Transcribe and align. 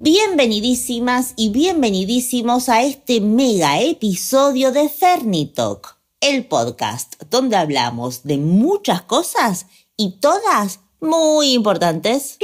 Bienvenidísimas 0.00 1.32
y 1.34 1.48
bienvenidísimos 1.48 2.68
a 2.68 2.84
este 2.84 3.20
mega 3.20 3.80
episodio 3.80 4.70
de 4.70 4.88
Fernitalk, 4.88 5.98
el 6.20 6.46
podcast 6.46 7.20
donde 7.30 7.56
hablamos 7.56 8.22
de 8.22 8.38
muchas 8.38 9.02
cosas 9.02 9.66
y 9.96 10.20
todas 10.20 10.78
muy 11.00 11.52
importantes. 11.52 12.38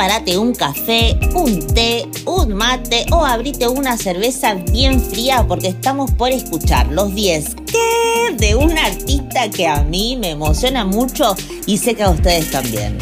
Prepárate 0.00 0.38
un 0.38 0.54
café, 0.54 1.14
un 1.34 1.66
té, 1.74 2.08
un 2.24 2.54
mate 2.54 3.04
o 3.12 3.22
abrite 3.22 3.68
una 3.68 3.98
cerveza 3.98 4.54
bien 4.54 4.98
fría 4.98 5.44
porque 5.46 5.68
estamos 5.68 6.10
por 6.12 6.30
escuchar 6.30 6.86
los 6.90 7.14
10 7.14 7.56
que 7.66 8.34
de 8.38 8.54
un 8.54 8.78
artista 8.78 9.50
que 9.50 9.66
a 9.66 9.82
mí 9.82 10.16
me 10.16 10.30
emociona 10.30 10.86
mucho 10.86 11.36
y 11.66 11.76
sé 11.76 11.94
que 11.94 12.04
a 12.04 12.08
ustedes 12.08 12.50
también. 12.50 12.96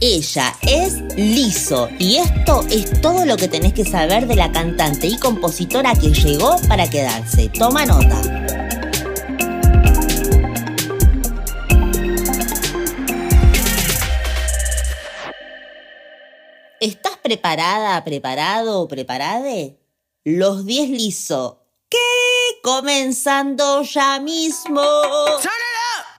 Ella 0.00 0.54
es 0.62 0.94
Liso 1.18 1.90
y 1.98 2.16
esto 2.16 2.64
es 2.70 2.98
todo 3.02 3.26
lo 3.26 3.36
que 3.36 3.48
tenés 3.48 3.74
que 3.74 3.84
saber 3.84 4.26
de 4.26 4.36
la 4.36 4.50
cantante 4.50 5.06
y 5.06 5.18
compositora 5.18 5.92
que 5.96 6.14
llegó 6.14 6.56
para 6.66 6.88
quedarse. 6.88 7.50
Toma 7.50 7.84
nota. 7.84 8.57
Preparada, 17.28 18.02
preparado 18.04 18.80
o 18.80 18.88
preparade? 18.88 19.76
Los 20.24 20.64
10 20.64 20.88
liso. 20.88 21.60
¿Qué? 21.90 21.98
Comenzando 22.62 23.82
ya 23.82 24.18
mismo. 24.18 24.80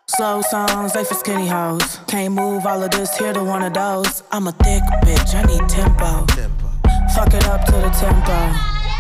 Slow 0.06 0.42
songs, 0.44 0.94
they 0.94 1.04
for 1.04 1.16
skinny 1.16 1.48
hoes. 1.48 2.00
Can't 2.08 2.36
move 2.36 2.68
all 2.68 2.84
of 2.84 2.92
this 2.92 3.18
here 3.18 3.34
to 3.34 3.44
one 3.44 3.64
of 3.64 3.74
those. 3.74 4.22
I'm 4.32 4.48
a 4.48 4.52
thick 4.52 4.84
bitch, 5.04 5.34
I 5.34 5.42
need 5.44 5.68
tempo. 5.68 6.28
Fuck 7.16 7.34
it 7.34 7.48
up 7.48 7.66
to 7.66 7.72
the 7.72 7.90
tempo. 7.90 8.38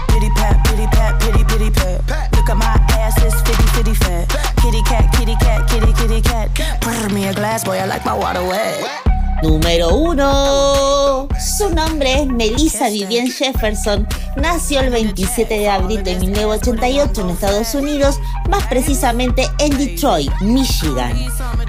Pity 0.09 0.29
pat, 0.35 0.65
pity 0.65 0.87
pat, 0.87 1.21
pity 1.21 1.43
pity 1.43 1.69
pat. 1.69 2.31
Look 2.35 2.49
at 2.49 2.57
my 2.57 2.73
ass, 2.97 3.21
it's 3.21 3.39
fitty 3.41 3.67
fitty 3.75 3.93
fat. 3.93 4.27
Kitty 4.61 4.81
cat, 4.83 5.13
kitty 5.13 5.35
cat, 5.35 5.69
kitty 5.69 5.93
kitty 5.93 6.21
cat. 6.21 6.49
Pour 6.81 7.09
me 7.09 7.27
a 7.27 7.33
glass, 7.35 7.63
boy, 7.63 7.77
I 7.77 7.85
like 7.85 8.03
my 8.03 8.17
water 8.17 8.43
wet. 8.43 9.08
Número 9.41 9.95
1. 9.95 11.27
Su 11.57 11.69
nombre 11.69 12.21
es 12.21 12.27
Melissa 12.27 12.89
Vivian 12.89 13.27
Jefferson. 13.27 14.05
Nació 14.35 14.81
el 14.81 14.89
27 14.89 15.59
de 15.59 15.69
abril 15.69 16.03
de 16.03 16.15
1988 16.15 17.21
en 17.21 17.29
Estados 17.29 17.73
Unidos, 17.73 18.19
más 18.49 18.67
precisamente 18.67 19.47
en 19.59 19.77
Detroit, 19.77 20.31
Michigan. 20.41 21.13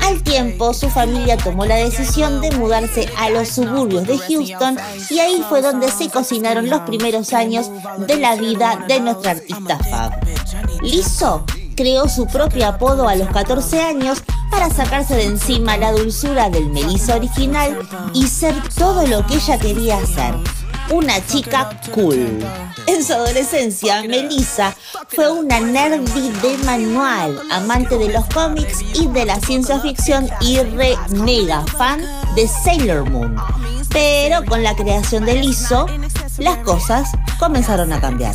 Al 0.02 0.20
tiempo, 0.22 0.74
su 0.74 0.88
familia 0.90 1.36
tomó 1.36 1.64
la 1.64 1.76
decisión 1.76 2.40
de 2.40 2.50
mudarse 2.52 3.08
a 3.16 3.30
los 3.30 3.48
suburbios 3.48 4.06
de 4.06 4.18
Houston 4.18 4.76
y 5.08 5.20
ahí 5.20 5.44
fue 5.48 5.62
donde 5.62 5.90
se 5.90 6.08
cocinaron 6.08 6.68
los 6.68 6.80
primeros 6.80 7.32
años 7.32 7.70
de 7.98 8.16
la 8.16 8.34
vida 8.34 8.84
de 8.88 9.00
nuestra 9.00 9.32
artista 9.32 9.78
Fab. 9.78 10.12
Lizzo 10.82 11.44
creó 11.80 12.10
su 12.10 12.26
propio 12.26 12.66
apodo 12.66 13.08
a 13.08 13.14
los 13.14 13.28
14 13.28 13.80
años 13.80 14.22
para 14.50 14.68
sacarse 14.68 15.16
de 15.16 15.24
encima 15.24 15.78
la 15.78 15.92
dulzura 15.92 16.50
del 16.50 16.68
Melissa 16.68 17.16
original 17.16 17.78
y 18.12 18.26
ser 18.26 18.54
todo 18.76 19.06
lo 19.06 19.26
que 19.26 19.36
ella 19.36 19.58
quería 19.58 20.04
ser. 20.04 20.34
Una 20.90 21.24
chica 21.26 21.80
cool. 21.94 22.44
En 22.86 23.02
su 23.02 23.14
adolescencia, 23.14 24.02
Melissa 24.02 24.76
fue 25.08 25.32
una 25.32 25.58
nerdy 25.58 26.28
de 26.42 26.58
manual, 26.66 27.40
amante 27.50 27.96
de 27.96 28.12
los 28.12 28.26
cómics 28.26 28.80
y 28.92 29.06
de 29.06 29.24
la 29.24 29.40
ciencia 29.40 29.80
ficción 29.80 30.28
y 30.42 30.58
re 30.58 30.98
mega 31.14 31.64
fan 31.78 32.02
de 32.36 32.46
Sailor 32.46 33.08
Moon. 33.08 33.36
Pero 33.88 34.44
con 34.44 34.62
la 34.62 34.76
creación 34.76 35.24
de 35.24 35.36
Lizzo, 35.36 35.86
las 36.40 36.56
cosas 36.58 37.10
comenzaron 37.38 37.92
a 37.92 38.00
cambiar. 38.00 38.34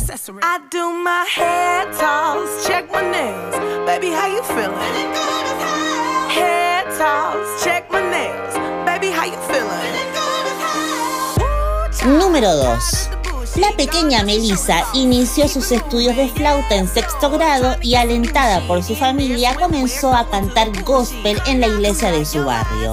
Número 12.06 12.54
2. 12.54 13.10
La 13.56 13.72
pequeña 13.76 14.22
Melissa 14.22 14.84
inició 14.92 15.48
sus 15.48 15.72
estudios 15.72 16.14
de 16.14 16.28
flauta 16.28 16.76
en 16.76 16.86
sexto 16.86 17.30
grado 17.30 17.76
y 17.80 17.94
alentada 17.94 18.60
por 18.68 18.82
su 18.82 18.94
familia 18.94 19.56
comenzó 19.56 20.14
a 20.14 20.28
cantar 20.28 20.68
gospel 20.84 21.40
en 21.46 21.60
la 21.60 21.68
iglesia 21.68 22.12
de 22.12 22.24
su 22.24 22.44
barrio. 22.44 22.92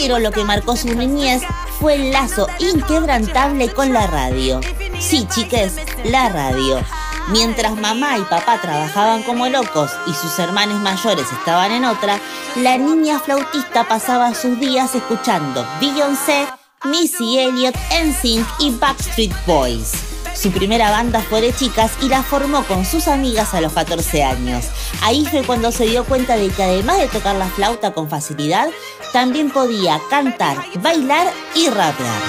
Pero 0.00 0.18
lo 0.18 0.32
que 0.32 0.44
marcó 0.44 0.76
su 0.76 0.88
niñez 0.88 1.42
fue 1.78 1.94
el 1.94 2.10
lazo 2.10 2.48
inquebrantable 2.58 3.72
con 3.72 3.92
la 3.92 4.08
radio. 4.08 4.60
Sí, 4.98 5.24
chiques, 5.32 5.76
la 6.04 6.28
radio. 6.30 6.82
Mientras 7.28 7.76
mamá 7.76 8.18
y 8.18 8.22
papá 8.22 8.60
trabajaban 8.60 9.22
como 9.22 9.48
locos 9.48 9.92
y 10.08 10.12
sus 10.12 10.36
hermanos 10.40 10.80
mayores 10.80 11.26
estaban 11.30 11.70
en 11.70 11.84
otra, 11.84 12.18
la 12.56 12.76
niña 12.76 13.20
flautista 13.20 13.84
pasaba 13.84 14.34
sus 14.34 14.58
días 14.58 14.94
escuchando 14.96 15.64
Beyoncé, 15.80 16.48
Missy 16.84 17.38
Elliott, 17.38 17.76
NSYNC 18.04 18.46
y 18.58 18.70
Backstreet 18.72 19.32
Boys. 19.46 20.13
Su 20.34 20.50
primera 20.50 20.90
banda 20.90 21.20
fue 21.20 21.40
de 21.40 21.54
chicas 21.54 21.92
y 22.02 22.08
la 22.08 22.22
formó 22.22 22.64
con 22.64 22.84
sus 22.84 23.08
amigas 23.08 23.54
a 23.54 23.60
los 23.60 23.72
14 23.72 24.24
años. 24.24 24.66
Ahí 25.02 25.24
fue 25.26 25.42
cuando 25.42 25.70
se 25.70 25.86
dio 25.86 26.04
cuenta 26.04 26.36
de 26.36 26.48
que 26.48 26.62
además 26.62 26.98
de 26.98 27.08
tocar 27.08 27.36
la 27.36 27.46
flauta 27.46 27.92
con 27.92 28.10
facilidad, 28.10 28.68
también 29.12 29.50
podía 29.50 30.00
cantar, 30.10 30.58
bailar 30.82 31.28
y 31.54 31.68
rapear. 31.68 32.22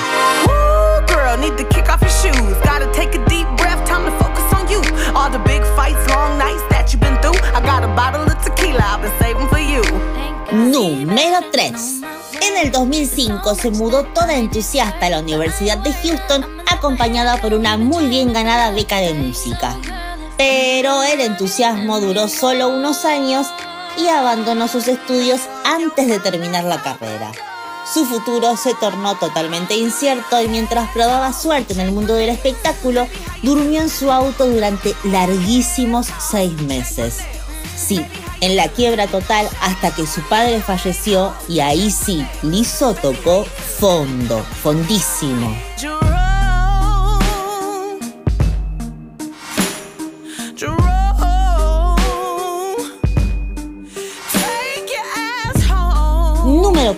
Número 10.52 11.40
3. 11.52 11.74
En 12.42 12.58
el 12.58 12.72
2005 12.72 13.56
se 13.56 13.72
mudó 13.72 14.04
toda 14.04 14.36
entusiasta 14.36 15.08
a 15.08 15.10
la 15.10 15.20
Universidad 15.20 15.80
de 15.80 15.92
Houston 15.94 16.46
acompañada 16.86 17.38
por 17.42 17.56
una 17.56 17.78
muy 17.78 18.06
bien 18.06 18.32
ganada 18.32 18.70
beca 18.70 18.98
de 18.98 19.16
música. 19.16 19.76
Pero 20.38 21.02
el 21.02 21.20
entusiasmo 21.20 22.00
duró 22.00 22.28
solo 22.28 22.70
unos 22.70 23.06
años 23.06 23.48
y 23.98 24.08
abandonó 24.08 24.68
sus 24.68 24.88
estudios 24.88 25.42
antes 25.64 26.08
de 26.08 26.20
terminar 26.20 26.64
la 26.64 26.84
carrera. 26.84 27.32
Su 27.92 28.06
futuro 28.06 28.56
se 28.56 28.76
tornó 28.76 29.16
totalmente 29.16 29.76
incierto 29.76 30.40
y 30.40 30.48
mientras 30.48 30.92
probaba 30.92 31.34
suerte 31.34 31.74
en 31.74 31.80
el 31.80 31.92
mundo 31.92 32.14
del 32.14 32.30
espectáculo, 32.30 33.08
durmió 33.42 33.82
en 33.82 33.90
su 33.90 34.12
auto 34.12 34.46
durante 34.46 34.94
larguísimos 35.06 36.08
seis 36.20 36.54
meses. 36.62 37.18
Sí, 37.76 38.06
en 38.42 38.56
la 38.56 38.68
quiebra 38.68 39.08
total 39.08 39.50
hasta 39.60 39.90
que 39.90 40.06
su 40.06 40.22
padre 40.30 40.62
falleció 40.62 41.34
y 41.48 41.62
ahí 41.62 41.90
sí, 41.90 42.24
Lizo 42.44 42.94
tocó 42.94 43.44
fondo, 43.80 44.46
fondísimo. 44.62 45.56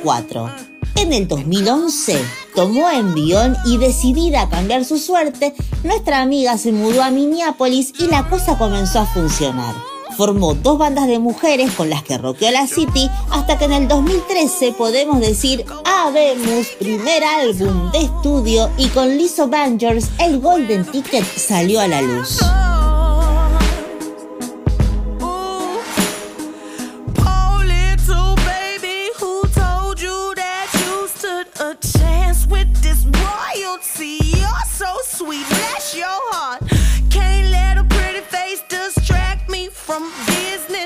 4. 0.08 0.50
En 0.96 1.12
el 1.12 1.28
2011 1.28 2.18
tomó 2.56 2.90
envión 2.90 3.58
y 3.66 3.78
decidida 3.78 4.44
a 4.44 4.50
cambiar 4.50 4.86
su 4.86 5.00
suerte, 5.00 5.54
nuestra 5.84 6.22
amiga 6.22 6.58
se 6.58 6.72
mudó 6.72 7.04
a 7.04 7.12
Minneapolis 7.12 7.92
y 8.00 8.08
la 8.08 8.30
cosa 8.30 8.58
comenzó 8.58 9.00
a 9.02 9.06
funcionar. 9.06 9.76
Formó 10.16 10.54
dos 10.54 10.78
bandas 10.78 11.08
de 11.08 11.20
mujeres 11.20 11.72
con 11.74 11.90
las 11.90 12.04
que 12.04 12.18
rockeó 12.18 12.50
la 12.52 12.68
City 12.68 13.10
hasta 13.32 13.58
que 13.58 13.66
en 13.66 13.74
el 13.74 13.90
2013 13.90 14.72
podemos 14.78 15.20
decir 15.20 15.66
habemos 15.84 16.68
primer 16.80 17.26
álbum 17.26 17.92
de 17.92 18.04
estudio 18.04 18.70
y 18.78 18.88
con 18.88 19.10
Lizzo 19.18 19.50
Bangers 19.50 20.08
el 20.20 20.40
Golden 20.40 20.86
Ticket 20.86 21.26
salió 21.38 21.82
a 21.82 21.88
la 21.90 22.02
luz. 22.02 22.40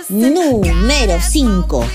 Número 0.09 1.19
5. 1.21 1.85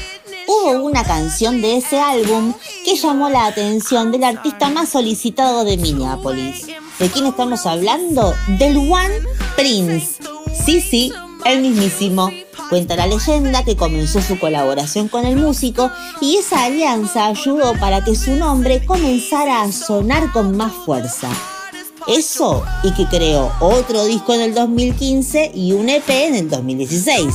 hubo 0.49 0.85
una 0.85 1.05
canción 1.05 1.61
de 1.61 1.77
ese 1.77 2.01
álbum 2.01 2.55
que 2.85 2.97
llamó 2.97 3.29
la 3.29 3.47
atención 3.47 4.11
del 4.11 4.25
artista 4.25 4.71
más 4.71 4.89
solicitado 4.89 5.65
de 5.65 5.77
Minneapolis. 5.77 6.67
¿De 6.99 7.11
quién 7.11 7.27
estamos 7.27 7.67
hablando? 7.67 8.35
Del 8.59 8.77
One 8.77 9.21
Prince. 9.57 10.23
Sí, 10.65 10.81
sí, 10.81 11.13
el 11.45 11.61
mismísimo. 11.61 12.31
Cuenta 12.69 12.97
la 12.97 13.07
leyenda 13.07 13.65
que 13.65 13.77
comenzó 13.77 14.21
su 14.21 14.39
colaboración 14.41 15.09
con 15.09 15.25
el 15.25 15.37
músico 15.37 15.91
y 16.21 16.37
esa 16.37 16.65
alianza 16.65 17.27
ayudó 17.27 17.75
para 17.79 18.03
que 18.03 18.17
su 18.17 18.35
nombre 18.35 18.85
comenzara 18.85 19.63
a 19.63 19.71
sonar 19.71 20.33
con 20.33 20.57
más 20.57 20.73
fuerza. 20.85 21.29
Eso 22.09 22.65
y 22.83 22.93
que 22.93 23.07
creó 23.07 23.53
otro 23.61 24.05
disco 24.05 24.35
en 24.35 24.41
el 24.41 24.55
2015 24.55 25.53
y 25.55 25.73
un 25.73 25.89
EP 25.89 26.09
en 26.09 26.35
el 26.35 26.51
2016. 26.51 27.35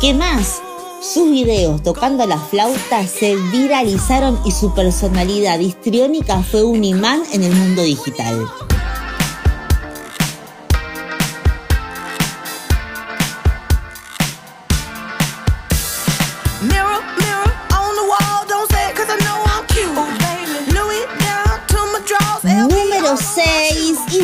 ¿Qué 0.00 0.14
más? 0.14 0.62
Sus 1.02 1.30
videos 1.30 1.82
tocando 1.82 2.26
la 2.26 2.38
flauta 2.38 3.06
se 3.06 3.36
viralizaron 3.36 4.38
y 4.46 4.52
su 4.52 4.74
personalidad 4.74 5.58
histriónica 5.58 6.42
fue 6.42 6.64
un 6.64 6.82
imán 6.82 7.22
en 7.32 7.44
el 7.44 7.54
mundo 7.54 7.82
digital. 7.82 8.46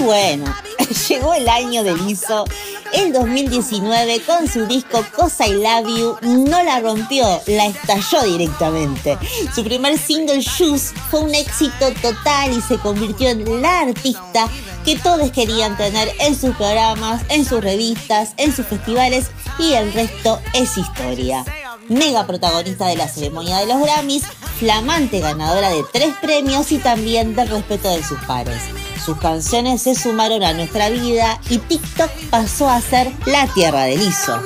Bueno, 0.03 0.45
llegó 1.09 1.35
el 1.35 1.49
año 1.49 1.83
del 1.83 2.09
ISO 2.09 2.45
el 2.93 3.13
2019 3.13 4.21
con 4.21 4.47
su 4.49 4.67
disco 4.67 5.03
Cosa 5.17 5.47
I 5.47 5.55
Love 5.55 5.99
You 5.99 6.17
no 6.23 6.63
la 6.63 6.81
rompió, 6.81 7.41
la 7.47 7.67
estalló 7.67 8.23
directamente. 8.23 9.19
Su 9.55 9.65
primer 9.65 9.99
single 9.99 10.41
Shoes 10.41 10.93
fue 11.11 11.21
un 11.21 11.35
éxito 11.35 11.91
total 12.03 12.53
y 12.53 12.61
se 12.61 12.77
convirtió 12.79 13.31
en 13.31 13.63
la 13.63 13.81
artista 13.81 14.49
que 14.85 14.99
todos 14.99 15.31
querían 15.31 15.77
tener 15.77 16.13
en 16.21 16.39
sus 16.39 16.55
programas, 16.57 17.23
en 17.31 17.47
sus 17.47 17.63
revistas, 17.63 18.35
en 18.37 18.55
sus 18.55 18.67
festivales 18.67 19.31
y 19.59 19.73
el 19.73 19.93
resto 19.93 20.41
es 20.53 20.77
historia. 20.77 21.45
Mega 21.89 22.27
protagonista 22.27 22.87
de 22.87 22.97
la 22.97 23.09
ceremonia 23.09 23.59
de 23.59 23.67
los 23.67 23.81
Grammys, 23.81 24.25
flamante 24.59 25.21
ganadora 25.21 25.71
de 25.71 25.83
tres 25.93 26.15
premios 26.21 26.73
y 26.73 26.79
también 26.79 27.35
del 27.35 27.49
respeto 27.49 27.89
de 27.91 28.05
sus 28.05 28.19
pares. 28.25 28.61
Sus 29.05 29.19
canciones 29.19 29.83
se 29.83 29.97
sumaron 29.97 30.45
a 30.45 30.53
nuestra 30.53 30.89
vida 30.89 31.41
y 31.51 31.59
TikTok 31.59 32.09
pasó 32.31 32.69
a 32.69 32.81
ser 32.81 33.11
la 33.27 33.49
tierra 33.49 33.83
del 33.83 34.01
ISO. 34.01 34.41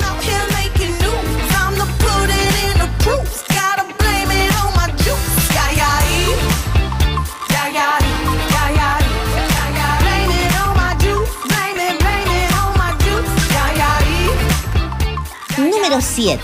Número 15.59 16.01
7. 16.01 16.43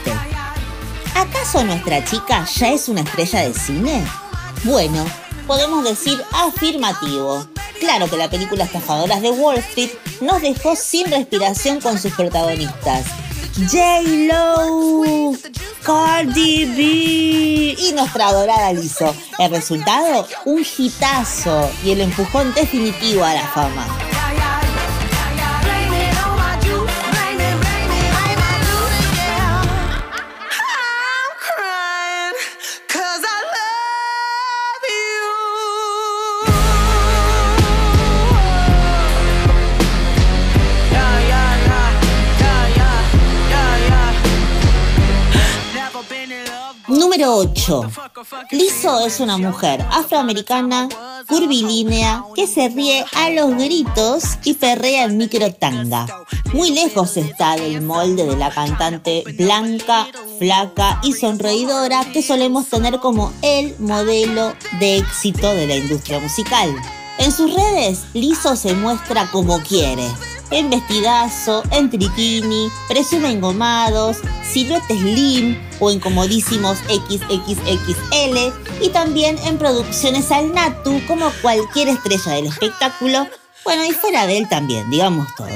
¿Acaso 1.14 1.64
nuestra 1.64 2.04
chica 2.04 2.44
ya 2.44 2.68
es 2.72 2.90
una 2.90 3.00
estrella 3.00 3.40
de 3.40 3.54
cine? 3.54 4.06
Bueno, 4.64 5.02
podemos 5.46 5.82
decir 5.84 6.22
afirmativo. 6.32 7.51
Claro 7.82 8.08
que 8.08 8.16
la 8.16 8.30
película 8.30 8.62
Estafadoras 8.62 9.20
de 9.22 9.32
Wall 9.32 9.58
Street 9.58 9.90
nos 10.20 10.40
dejó 10.40 10.76
sin 10.76 11.10
respiración 11.10 11.80
con 11.80 11.98
sus 11.98 12.12
protagonistas. 12.12 13.04
J-Lo, 13.56 15.32
Cardi 15.82 16.64
B 16.64 16.82
y 17.76 17.92
nuestra 17.92 18.28
adorada 18.28 18.72
Lizzo. 18.72 19.12
El 19.36 19.50
resultado, 19.50 20.28
un 20.44 20.64
hitazo 20.78 21.68
y 21.84 21.90
el 21.90 22.02
empujón 22.02 22.54
definitivo 22.54 23.24
a 23.24 23.34
la 23.34 23.48
fama. 23.48 24.11
Número 46.88 47.36
8. 47.36 47.90
Lizzo 48.50 49.06
es 49.06 49.20
una 49.20 49.38
mujer 49.38 49.84
afroamericana, 49.90 50.88
curvilínea, 51.28 52.24
que 52.34 52.46
se 52.46 52.68
ríe 52.68 53.04
a 53.14 53.30
los 53.30 53.50
gritos 53.54 54.24
y 54.44 54.54
perrea 54.54 55.04
en 55.04 55.16
micro 55.16 55.52
tanga. 55.54 56.06
Muy 56.52 56.70
lejos 56.70 57.16
está 57.16 57.56
del 57.56 57.82
molde 57.82 58.26
de 58.26 58.36
la 58.36 58.50
cantante 58.50 59.24
blanca, 59.38 60.06
flaca 60.38 61.00
y 61.02 61.12
sonreidora 61.12 62.04
que 62.12 62.22
solemos 62.22 62.68
tener 62.68 62.98
como 62.98 63.32
el 63.42 63.74
modelo 63.78 64.54
de 64.80 64.98
éxito 64.98 65.54
de 65.54 65.66
la 65.66 65.76
industria 65.76 66.18
musical. 66.18 66.74
En 67.18 67.30
sus 67.30 67.54
redes, 67.54 68.00
Lizzo 68.14 68.56
se 68.56 68.74
muestra 68.74 69.30
como 69.30 69.60
quiere, 69.62 70.08
en 70.52 70.70
vestidazo, 70.70 71.62
en 71.70 71.90
triquini, 71.90 72.68
presume 72.88 73.30
engomados, 73.30 74.18
siluetes 74.48 74.98
slim 74.98 75.58
o 75.80 75.90
en 75.90 75.98
comodísimos 75.98 76.78
XXXL 76.78 78.52
y 78.80 78.88
también 78.90 79.38
en 79.38 79.58
producciones 79.58 80.30
al 80.30 80.52
natu 80.54 81.00
como 81.06 81.30
cualquier 81.42 81.88
estrella 81.88 82.32
del 82.32 82.46
espectáculo, 82.46 83.26
bueno 83.64 83.84
y 83.84 83.92
fuera 83.92 84.26
de 84.26 84.38
él 84.38 84.48
también, 84.48 84.88
digamos 84.90 85.26
todo. 85.36 85.48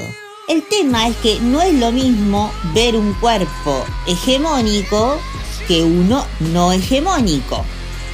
El 0.49 0.63
tema 0.69 1.09
es 1.09 1.17
que 1.17 1.41
no 1.41 1.61
es 1.61 1.75
lo 1.75 1.91
mismo 1.91 2.53
ver 2.73 2.95
un 2.97 3.13
cuerpo 3.15 3.85
hegemónico 4.07 5.19
que 5.67 5.83
uno 5.83 6.25
no 6.39 6.73
hegemónico. 6.73 7.65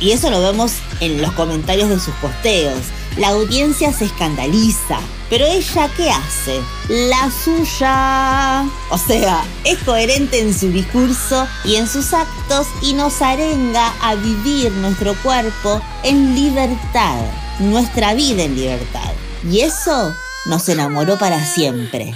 Y 0.00 0.12
eso 0.12 0.30
lo 0.30 0.40
vemos 0.40 0.72
en 1.00 1.20
los 1.20 1.30
comentarios 1.32 1.88
de 1.90 2.00
sus 2.00 2.14
posteos. 2.14 2.80
La 3.16 3.28
audiencia 3.28 3.92
se 3.92 4.06
escandaliza. 4.06 4.98
Pero 5.28 5.46
ella, 5.46 5.90
¿qué 5.96 6.10
hace? 6.10 6.60
La 6.88 7.30
suya. 7.30 8.64
O 8.90 8.98
sea, 8.98 9.44
es 9.64 9.78
coherente 9.80 10.40
en 10.40 10.52
su 10.52 10.70
discurso 10.70 11.46
y 11.64 11.76
en 11.76 11.88
sus 11.88 12.12
actos 12.12 12.66
y 12.82 12.94
nos 12.94 13.22
arenga 13.22 13.92
a 14.02 14.14
vivir 14.14 14.72
nuestro 14.72 15.14
cuerpo 15.22 15.80
en 16.02 16.34
libertad, 16.34 17.20
nuestra 17.60 18.14
vida 18.14 18.42
en 18.42 18.56
libertad. 18.56 19.12
Y 19.50 19.60
eso 19.60 20.14
nos 20.46 20.68
enamoró 20.68 21.18
para 21.18 21.44
siempre. 21.44 22.14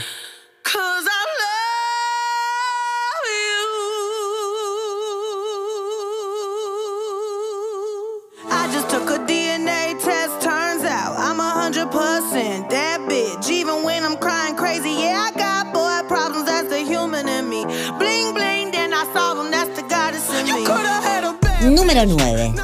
Número 21.61 22.06
9. 22.06 22.54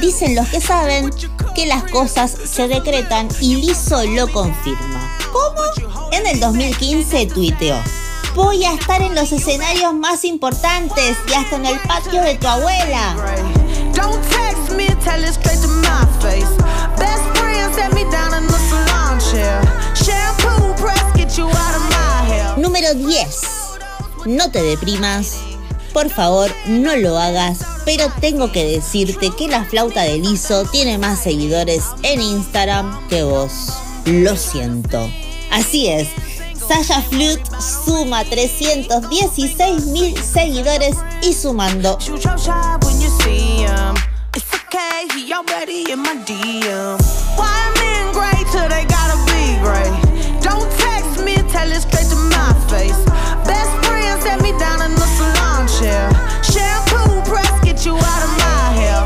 Dicen 0.00 0.36
los 0.36 0.48
que 0.48 0.60
saben 0.60 1.10
que 1.54 1.66
las 1.66 1.82
cosas 1.90 2.30
se 2.44 2.68
decretan 2.68 3.28
y 3.40 3.56
Lizzo 3.56 4.04
lo 4.04 4.28
confirma. 4.28 5.16
¿Cómo? 5.32 6.10
En 6.12 6.26
el 6.28 6.38
2015 6.38 7.26
tuiteó. 7.26 7.76
Voy 8.36 8.64
a 8.64 8.74
estar 8.74 9.02
en 9.02 9.16
los 9.16 9.32
escenarios 9.32 9.92
más 9.94 10.24
importantes 10.24 11.16
y 11.28 11.32
hasta 11.32 11.56
en 11.56 11.66
el 11.66 11.78
patio 11.80 12.22
de 12.22 12.36
tu 12.36 12.46
abuela. 12.46 13.16
Número 22.56 22.94
10. 22.94 23.40
No 24.26 24.50
te 24.50 24.62
deprimas. 24.62 25.36
Por 25.92 26.08
favor, 26.08 26.50
no 26.66 26.94
lo 26.96 27.18
hagas 27.18 27.58
pero 27.84 28.12
tengo 28.20 28.52
que 28.52 28.64
decirte 28.64 29.30
que 29.36 29.48
la 29.48 29.64
flauta 29.64 30.02
de 30.02 30.18
liso 30.18 30.64
tiene 30.64 30.98
más 30.98 31.20
seguidores 31.20 31.84
en 32.02 32.20
Instagram 32.20 33.08
que 33.08 33.22
vos. 33.22 33.72
Lo 34.04 34.36
siento. 34.36 35.10
Así 35.50 35.88
es. 35.88 36.08
Sasha 36.68 37.02
Flute 37.02 37.42
suma 37.84 38.24
316 38.24 39.86
mil 39.86 40.16
seguidores 40.22 40.96
y 41.22 41.32
sumando. 41.32 41.98
okay, 44.72 45.06
he 45.14 45.32
already 45.32 45.90
in 45.90 45.98
my 45.98 46.14
DM. 46.26 46.98
Why 47.36 47.58
men 47.80 48.12
gray 48.14 48.40
till 48.52 48.68
they 48.68 48.84
gotta 48.86 49.18
be 49.26 49.58
great. 49.58 49.94
Don't 50.42 50.70
text 50.78 51.24
me, 51.24 51.34
tell 51.50 51.70
it 51.70 51.82
straight 51.82 52.06
to 52.10 52.18
my 52.30 52.52
face. 52.70 53.00
Best 53.46 53.72
friend 53.84 54.22
set 54.22 54.40
me 54.42 54.52
down 54.58 54.82
in 54.82 54.94
the 54.94 55.08
salon 55.18 55.66
chair. 55.66 56.06
Shampoo 56.46 57.18
press, 57.28 57.50
get 57.64 57.84
you 57.84 57.94
out 57.96 58.22
of 58.26 58.32
my 58.38 58.62
hair. 58.78 59.00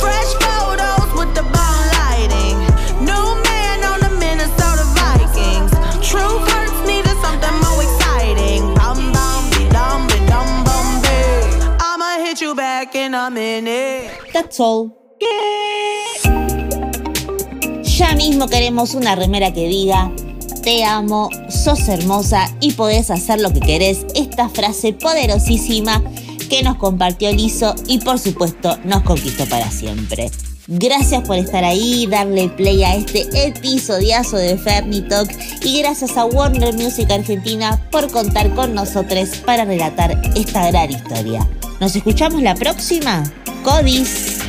Fresh 0.00 0.30
photos 0.40 1.10
with 1.18 1.32
the 1.36 1.44
bomb 1.52 1.82
lighting. 2.00 2.56
New 3.04 3.26
man 3.44 3.78
on 3.92 4.00
the 4.00 4.12
Minnesota 4.16 4.84
Vikings. 4.96 5.72
True 6.00 6.36
hurts 6.48 6.80
needed 6.88 7.16
something 7.20 7.56
more 7.64 7.82
exciting. 7.84 8.62
Bum 8.74 9.12
bum, 9.12 9.42
be 9.52 9.68
dum, 9.68 10.06
be 10.08 10.18
dum, 10.32 10.64
bum, 10.64 10.86
be. 11.04 11.18
I'ma 11.80 12.24
hit 12.24 12.40
you 12.40 12.54
back 12.54 12.94
in 12.94 13.12
a 13.12 13.30
minute. 13.30 14.32
That's 14.32 14.58
all. 14.58 14.99
Ya 17.82 18.14
mismo 18.14 18.48
queremos 18.48 18.94
una 18.94 19.14
remera 19.14 19.52
que 19.52 19.68
diga 19.68 20.10
te 20.62 20.84
amo, 20.84 21.30
sos 21.48 21.88
hermosa 21.88 22.54
y 22.60 22.72
podés 22.72 23.10
hacer 23.10 23.40
lo 23.40 23.52
que 23.52 23.60
querés. 23.60 24.04
Esta 24.14 24.48
frase 24.48 24.92
poderosísima 24.92 26.02
que 26.50 26.62
nos 26.62 26.76
compartió 26.76 27.32
Lizo 27.32 27.74
y 27.86 27.98
por 28.00 28.18
supuesto 28.18 28.78
nos 28.84 29.02
conquistó 29.02 29.46
para 29.46 29.70
siempre. 29.70 30.30
Gracias 30.66 31.22
por 31.26 31.36
estar 31.36 31.64
ahí, 31.64 32.06
darle 32.06 32.48
play 32.48 32.84
a 32.84 32.94
este 32.94 33.26
episodiazo 33.46 34.36
de 34.36 34.56
Fernie 34.58 35.02
Talk 35.02 35.30
y 35.64 35.80
gracias 35.80 36.16
a 36.16 36.26
Warner 36.26 36.74
Music 36.74 37.10
Argentina 37.10 37.80
por 37.90 38.10
contar 38.10 38.54
con 38.54 38.74
nosotros 38.74 39.30
para 39.46 39.64
relatar 39.64 40.20
esta 40.36 40.70
gran 40.70 40.90
historia. 40.90 41.48
¿Nos 41.80 41.96
escuchamos 41.96 42.42
la 42.42 42.54
próxima? 42.54 43.24
Codis. 43.64 44.39